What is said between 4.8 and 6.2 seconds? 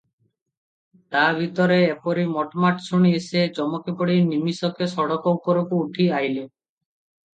ସଡ଼କ ଉପରକୁ ଉଠି